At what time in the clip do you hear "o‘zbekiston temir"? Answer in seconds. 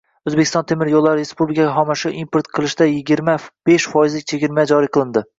0.29-0.89